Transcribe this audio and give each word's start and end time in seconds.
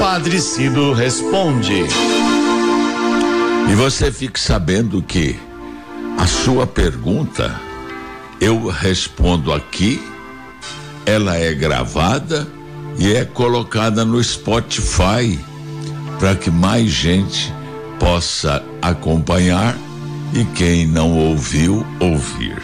Padre 0.00 0.40
Cido 0.40 0.94
responde. 0.94 1.84
E 3.70 3.74
você 3.74 4.10
fique 4.10 4.40
sabendo 4.40 5.02
que 5.02 5.38
a 6.16 6.26
sua 6.26 6.66
pergunta 6.66 7.54
eu 8.40 8.66
respondo 8.68 9.52
aqui, 9.52 10.02
ela 11.04 11.36
é 11.36 11.52
gravada 11.52 12.48
e 12.98 13.12
é 13.12 13.26
colocada 13.26 14.02
no 14.02 14.24
Spotify 14.24 15.38
para 16.18 16.34
que 16.34 16.50
mais 16.50 16.88
gente 16.90 17.52
possa 17.98 18.64
acompanhar 18.80 19.76
e 20.32 20.46
quem 20.56 20.86
não 20.86 21.12
ouviu, 21.12 21.86
ouvir. 22.00 22.56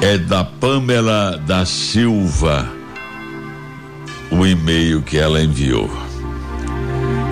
É 0.00 0.16
da 0.16 0.44
Pamela 0.44 1.36
da 1.44 1.66
Silva 1.66 2.77
o 4.30 4.46
e-mail 4.46 5.02
que 5.02 5.18
ela 5.18 5.42
enviou. 5.42 5.90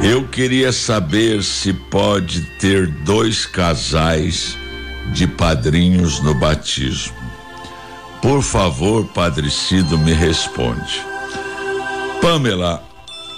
Eu 0.03 0.27
queria 0.29 0.73
saber 0.73 1.43
se 1.43 1.73
pode 1.73 2.43
ter 2.59 2.87
dois 2.87 3.45
casais 3.45 4.57
de 5.13 5.27
padrinhos 5.27 6.21
no 6.21 6.35
batismo. 6.35 7.15
Por 8.21 8.43
favor, 8.43 9.05
Padre 9.07 9.51
Cido, 9.51 9.99
me 9.99 10.13
responde. 10.13 11.01
Pamela, 12.21 12.83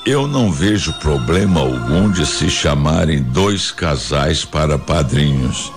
eu 0.06 0.26
não 0.26 0.50
vejo 0.50 0.92
problema 0.94 1.60
algum 1.60 2.10
de 2.10 2.24
se 2.24 2.48
chamarem 2.48 3.22
dois 3.22 3.70
casais 3.70 4.44
para 4.44 4.78
padrinhos, 4.78 5.72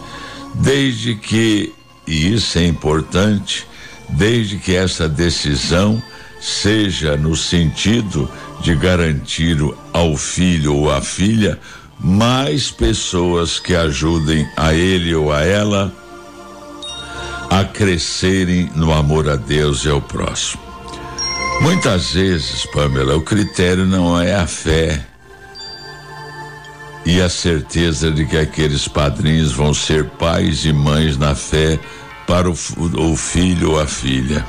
desde 0.56 1.16
que, 1.16 1.74
e 2.08 2.34
isso 2.34 2.58
é 2.58 2.66
importante, 2.66 3.68
desde 4.10 4.58
que 4.58 4.76
essa 4.76 5.10
decisão 5.10 6.02
seja 6.42 7.16
no 7.16 7.36
sentido 7.36 8.30
de 8.62 8.76
garantir 8.76 9.58
ao 9.94 10.18
filho 10.18 10.76
ou 10.76 10.92
à 10.92 11.00
filha 11.00 11.60
mais 12.00 12.72
pessoas 12.72 13.60
que 13.60 13.76
ajudem 13.76 14.48
a 14.58 14.74
ele 14.74 15.14
ou 15.14 15.32
a 15.32 15.44
ela 15.44 15.94
a 17.50 17.64
crescerem 17.64 18.72
no 18.76 18.92
amor 18.92 19.30
a 19.30 19.36
Deus 19.36 19.86
e 19.86 19.90
ao 19.90 20.02
próximo. 20.02 20.64
Muitas 21.62 22.14
vezes, 22.14 22.66
Pamela, 22.68 23.16
o 23.16 23.22
critério 23.22 23.86
não 23.86 24.20
é 24.20 24.34
a 24.34 24.48
fé 24.48 25.06
e 27.06 27.22
a 27.22 27.30
certeza 27.30 28.10
de 28.10 28.26
que 28.26 28.38
aqueles 28.38 28.88
padrinhos 28.88 29.52
vão 29.52 29.74
ser 29.74 30.06
pais 30.06 30.66
e 30.66 30.74
mães 30.74 31.18
na 31.18 31.36
fé 31.36 31.78
para 32.26 32.50
o, 32.50 32.54
o 32.54 33.16
filho 33.16 33.72
ou 33.72 33.80
a 33.80 33.86
filha. 33.86 34.44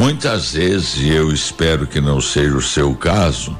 Muitas 0.00 0.52
vezes, 0.52 0.96
e 0.96 1.10
eu 1.10 1.30
espero 1.30 1.86
que 1.86 2.00
não 2.00 2.22
seja 2.22 2.56
o 2.56 2.62
seu 2.62 2.94
caso, 2.94 3.54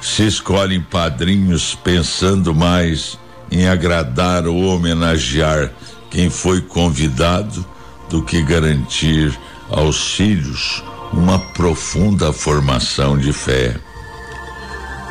se 0.00 0.24
escolhem 0.24 0.80
padrinhos 0.80 1.74
pensando 1.74 2.54
mais 2.54 3.18
em 3.50 3.66
agradar 3.66 4.46
ou 4.46 4.62
homenagear 4.62 5.72
quem 6.08 6.30
foi 6.30 6.60
convidado 6.60 7.66
do 8.08 8.22
que 8.22 8.40
garantir 8.42 9.36
aos 9.68 10.12
filhos 10.12 10.84
uma 11.12 11.40
profunda 11.40 12.32
formação 12.32 13.18
de 13.18 13.32
fé. 13.32 13.76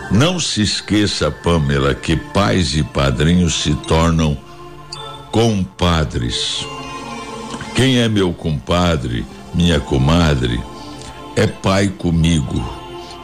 Não 0.09 0.40
se 0.40 0.62
esqueça, 0.62 1.30
Pamela, 1.30 1.94
que 1.94 2.16
pais 2.16 2.78
e 2.78 2.81
padrinhos 2.81 3.62
se 3.62 3.76
tornam 3.76 4.38
compadres. 5.34 6.66
Quem 7.76 7.98
é 7.98 8.08
meu 8.08 8.31
compadre, 8.31 9.26
minha 9.53 9.80
comadre, 9.80 10.61
é 11.36 11.47
pai 11.47 11.88
comigo, 11.88 12.64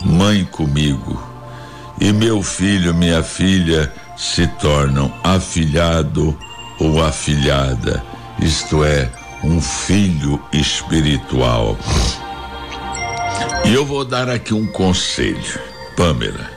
mãe 0.03 0.45
comigo 0.45 1.35
e 1.99 2.11
meu 2.11 2.43
filho, 2.43 2.93
minha 2.93 3.23
filha 3.23 3.91
se 4.17 4.47
tornam 4.47 5.13
afilhado 5.23 6.37
ou 6.79 7.03
afilhada, 7.03 8.03
isto 8.39 8.83
é, 8.83 9.09
um 9.43 9.61
filho 9.61 10.41
espiritual. 10.51 11.77
E 13.65 13.73
eu 13.73 13.85
vou 13.85 14.03
dar 14.03 14.29
aqui 14.29 14.53
um 14.53 14.67
conselho, 14.67 15.59
Pamela. 15.95 16.49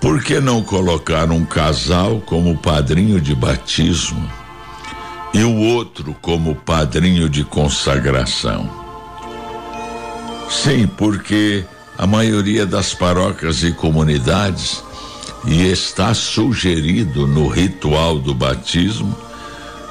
Por 0.00 0.22
que 0.22 0.40
não 0.40 0.62
colocar 0.62 1.30
um 1.30 1.44
casal 1.44 2.20
como 2.20 2.56
padrinho 2.56 3.20
de 3.20 3.34
batismo 3.34 4.26
e 5.34 5.42
o 5.42 5.54
outro 5.54 6.14
como 6.20 6.54
padrinho 6.54 7.28
de 7.28 7.44
consagração? 7.44 8.68
Sim, 10.48 10.86
porque 10.86 11.64
a 11.98 12.06
maioria 12.06 12.64
das 12.64 12.94
paróquias 12.94 13.62
e 13.62 13.72
comunidades 13.72 14.82
e 15.46 15.66
está 15.70 16.12
sugerido 16.14 17.26
no 17.26 17.48
ritual 17.48 18.18
do 18.18 18.34
batismo 18.34 19.16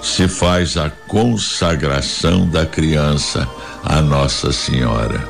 se 0.01 0.27
faz 0.27 0.77
a 0.77 0.89
consagração 0.89 2.47
da 2.47 2.65
criança 2.65 3.47
a 3.83 4.01
Nossa 4.01 4.51
Senhora. 4.51 5.27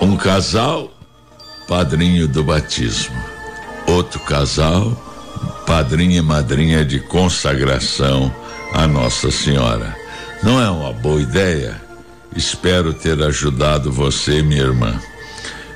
Um 0.00 0.16
casal, 0.16 0.90
padrinho 1.66 2.28
do 2.28 2.44
batismo. 2.44 3.16
Outro 3.86 4.20
casal, 4.20 4.92
padrinho 5.74 6.18
e 6.18 6.22
madrinha 6.22 6.84
de 6.84 7.00
consagração 7.00 8.32
a 8.72 8.86
Nossa 8.86 9.28
Senhora. 9.28 9.96
Não 10.40 10.62
é 10.62 10.70
uma 10.70 10.92
boa 10.92 11.20
ideia? 11.20 11.82
Espero 12.36 12.94
ter 12.94 13.20
ajudado 13.20 13.90
você, 13.90 14.40
minha 14.40 14.62
irmã. 14.62 14.96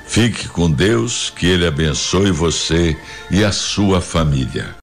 Fique 0.07 0.47
com 0.47 0.71
Deus, 0.71 1.29
que 1.35 1.47
Ele 1.47 1.67
abençoe 1.67 2.31
você 2.31 2.95
e 3.29 3.43
a 3.43 3.51
sua 3.51 3.99
família. 3.99 4.73